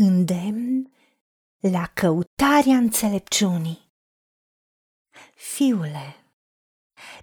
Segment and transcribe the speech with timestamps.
[0.00, 0.92] îndemn
[1.60, 3.88] la căutarea înțelepciunii.
[5.34, 6.16] Fiule,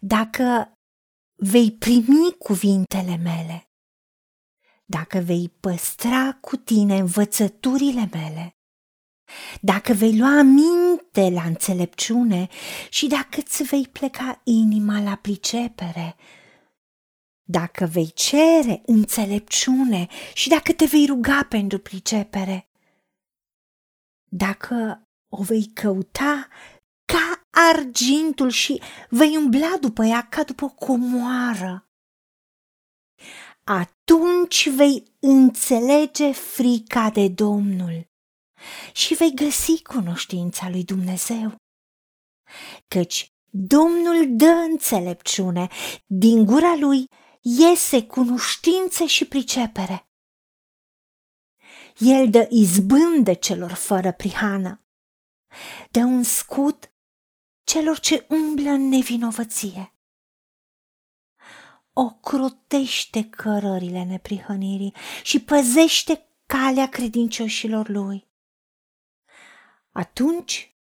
[0.02, 0.74] dacă
[1.36, 3.70] vei primi cuvintele mele,
[4.86, 8.52] dacă vei păstra cu tine învățăturile mele,
[9.62, 12.48] dacă vei lua minte la înțelepciune
[12.90, 16.16] și dacă îți vei pleca inima la pricepere,
[17.50, 22.67] dacă vei cere înțelepciune și dacă te vei ruga pentru pricepere,
[24.30, 26.48] dacă o vei căuta
[27.06, 31.88] ca argintul și vei umbla după ea ca după o comoară,
[33.64, 38.08] atunci vei înțelege frica de Domnul
[38.94, 41.56] și vei găsi cunoștința lui Dumnezeu.
[42.88, 45.68] Căci Domnul dă înțelepciune,
[46.06, 47.08] din gura lui
[47.42, 50.07] iese cunoștință și pricepere.
[51.98, 54.82] El dă izbândă celor fără prihană,
[55.92, 56.92] dă un scut
[57.64, 59.94] celor ce umblă în nevinovăție.
[61.94, 68.28] Ocrotește cărările neprihănirii și păzește calea credincioșilor lui.
[69.92, 70.76] Atunci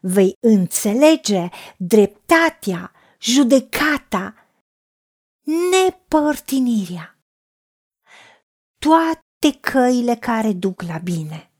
[0.00, 4.34] vei înțelege dreptatea, judecata,
[5.70, 7.18] nepărtinirea,
[8.78, 11.52] toate căile care duc la bine.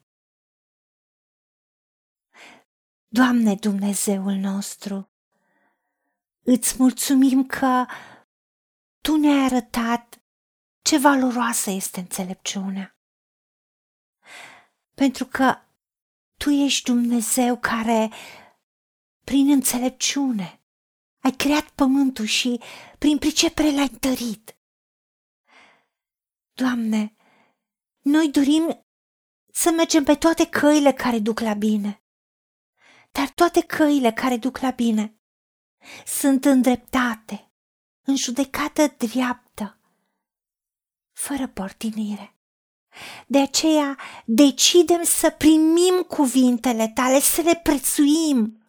[3.09, 5.11] Doamne Dumnezeul nostru,
[6.43, 7.87] îți mulțumim că
[9.01, 10.23] Tu ne-ai arătat
[10.83, 12.97] ce valoroasă este înțelepciunea.
[14.95, 15.57] Pentru că
[16.37, 18.11] Tu ești Dumnezeu care,
[19.25, 20.61] prin înțelepciune,
[21.19, 22.61] ai creat pământul și
[22.99, 24.57] prin pricepere l-ai întărit.
[26.53, 27.17] Doamne,
[28.03, 28.87] noi dorim
[29.53, 32.03] să mergem pe toate căile care duc la bine
[33.13, 35.17] dar toate căile care duc la bine
[36.07, 37.53] sunt îndreptate,
[38.03, 39.79] în judecată dreaptă,
[41.13, 42.37] fără portinire.
[43.27, 48.67] De aceea decidem să primim cuvintele tale, să le prețuim.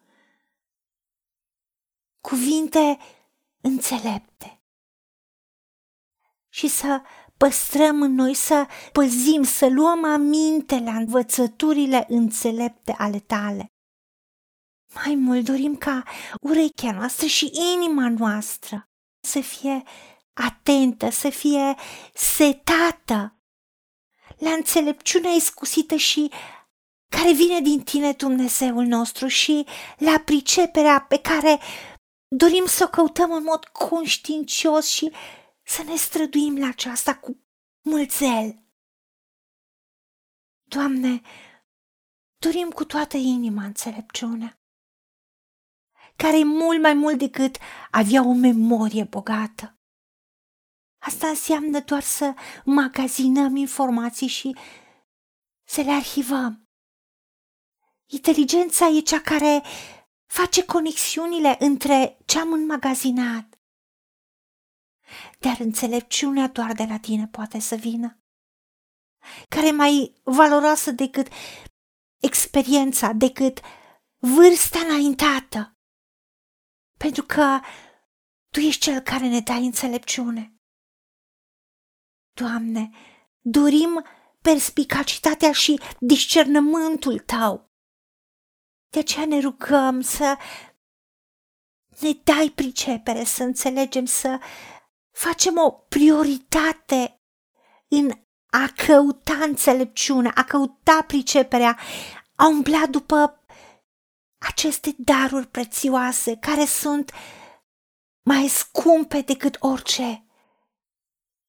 [2.21, 2.97] Cuvinte
[3.61, 4.61] înțelepte.
[6.49, 7.01] Și să
[7.43, 13.65] păstrăm în noi, să păzim, să luăm aminte la învățăturile înțelepte ale tale.
[14.93, 16.03] Mai mult dorim ca
[16.41, 18.83] urechea noastră și inima noastră
[19.27, 19.83] să fie
[20.33, 21.75] atentă, să fie
[22.13, 23.35] setată
[24.37, 26.31] la înțelepciunea iscusită și
[27.09, 29.65] care vine din tine, Dumnezeul nostru, și
[29.97, 31.59] la priceperea pe care
[32.35, 35.11] dorim să o căutăm în mod conștiincios și
[35.63, 37.45] să ne străduim la aceasta cu
[37.81, 38.63] mulțel.
[40.63, 41.21] Doamne,
[42.37, 44.63] dorim cu toată inima înțelepciunea
[46.15, 47.57] care e mult mai mult decât
[47.91, 49.77] avea o memorie bogată.
[50.97, 52.33] Asta înseamnă doar să
[52.65, 54.57] magazinăm informații și
[55.63, 56.67] să le arhivăm.
[58.05, 59.63] Inteligența e cea care
[60.25, 63.52] face conexiunile între ce am înmagazinat.
[65.39, 68.17] Dar înțelepciunea doar de la tine poate să vină,
[69.49, 71.27] care e mai valoroasă decât
[72.19, 73.59] experiența, decât
[74.17, 75.73] vârsta înaintată
[77.03, 77.59] pentru că
[78.49, 80.55] Tu ești Cel care ne dai înțelepciune.
[82.33, 82.89] Doamne,
[83.39, 84.05] dorim
[84.41, 87.71] perspicacitatea și discernământul Tău.
[88.89, 90.37] De aceea ne rugăm să
[91.99, 94.39] ne dai pricepere, să înțelegem, să
[95.13, 97.21] facem o prioritate
[97.87, 98.11] în
[98.49, 101.79] a căuta înțelepciunea, a căuta priceperea,
[102.35, 103.43] a umbla după
[104.37, 107.11] aceste daruri prețioase care sunt
[108.23, 110.25] mai scumpe decât orice.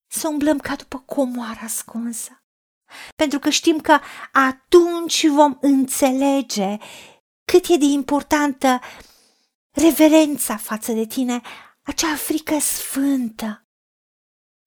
[0.07, 2.45] Să umblăm ca după comoara ascunsă.
[3.17, 3.99] Pentru că știm că
[4.33, 6.77] atunci vom înțelege
[7.45, 8.81] cât e de importantă
[9.71, 11.41] reverența față de tine,
[11.85, 13.67] acea frică sfântă,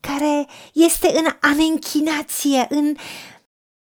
[0.01, 2.95] care este în a ne închinație, în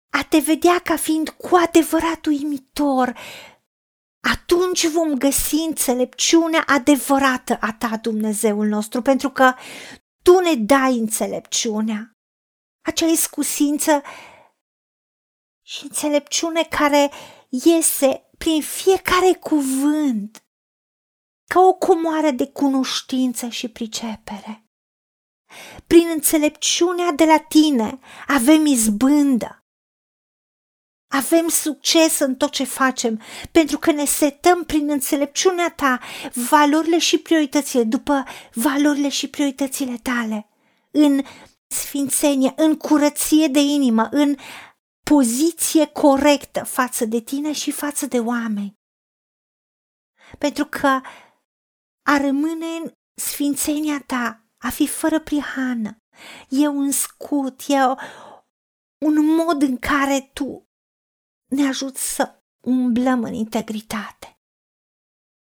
[0.10, 3.18] a te vedea ca fiind cu adevărat uimitor,
[4.20, 9.54] atunci vom găsi înțelepciunea adevărată a ta, Dumnezeul nostru, pentru că
[10.22, 12.18] tu ne dai înțelepciunea,
[12.82, 14.02] acea iscusință
[15.62, 17.12] și înțelepciune care
[17.50, 20.44] iese prin fiecare cuvânt,
[21.54, 24.64] ca o comoară de cunoștință și pricepere.
[25.88, 29.60] Prin înțelepciunea de la tine avem izbândă
[31.12, 36.00] avem succes în tot ce facem, pentru că ne setăm prin înțelepciunea ta
[36.50, 38.24] valorile și prioritățile după
[38.54, 40.50] valorile și prioritățile tale,
[40.92, 41.22] în
[41.68, 44.36] sfințenie, în curăție de inimă, în
[45.04, 48.78] poziție corectă față de tine și față de oameni.
[50.38, 51.02] Pentru că
[52.10, 55.98] a rămâne în sfințenia ta, a fi fără prihană,
[56.50, 57.76] e un scut, e
[59.06, 60.70] un mod în care tu
[61.46, 64.40] ne ajuți să umblăm în integritate.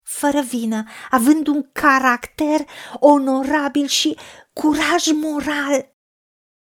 [0.02, 4.18] Fără vină, având un caracter onorabil și
[4.52, 5.96] curaj moral,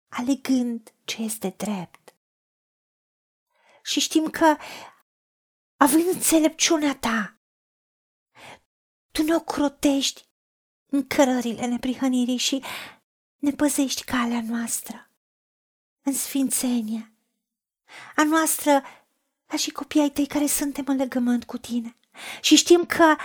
[0.09, 2.15] alegând ce este drept.
[3.83, 4.57] Și știm că,
[5.77, 7.36] având înțelepciunea ta,
[9.17, 10.25] tu ne ocrotești
[10.87, 12.63] în cărările neprihănirii și
[13.37, 15.11] ne păzești calea noastră
[16.03, 17.13] în sfințenie.
[18.17, 18.83] A noastră
[19.47, 21.97] ca și copiii ai tăi care suntem în legământ cu tine.
[22.41, 23.17] Și știm că,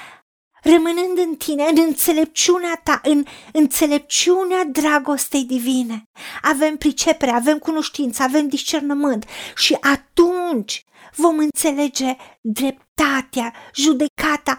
[0.62, 6.10] rămânând în tine, în înțelepciunea ta, în înțelepciunea dragostei divine,
[6.42, 10.86] avem pricepere, avem cunoștință, avem discernământ și atunci
[11.16, 14.58] vom înțelege dreptatea, judecata,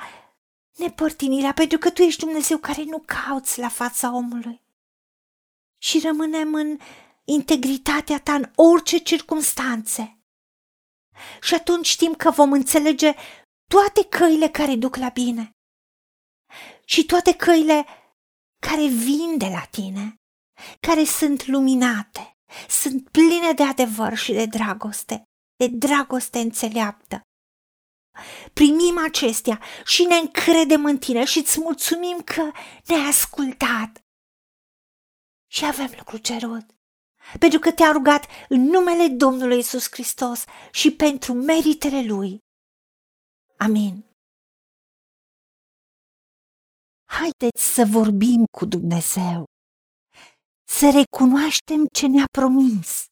[0.77, 4.63] nepărtinirea, pentru că tu ești Dumnezeu care nu cauți la fața omului.
[5.79, 6.79] Și rămânem în
[7.25, 10.19] integritatea ta în orice circunstanțe
[11.41, 13.15] și atunci știm că vom înțelege
[13.67, 15.51] toate căile care duc la bine
[16.85, 17.87] și toate căile
[18.67, 20.15] care vin de la tine,
[20.81, 22.37] care sunt luminate,
[22.69, 25.23] sunt pline de adevăr și de dragoste,
[25.57, 27.21] de dragoste înțeleaptă.
[28.53, 32.51] Primim acestea și ne încredem în tine și îți mulțumim că
[32.87, 34.05] ne-ai ascultat.
[35.47, 36.65] Și avem lucru cerut
[37.39, 42.39] pentru că te-a rugat în numele Domnului Isus Hristos și pentru meritele Lui.
[43.57, 44.05] Amin.
[47.05, 49.45] Haideți să vorbim cu Dumnezeu,
[50.69, 53.05] să recunoaștem ce ne-a promis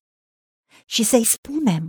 [0.86, 1.88] și să-i spunem,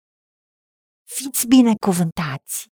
[1.13, 2.67] Fiți binecuvântați!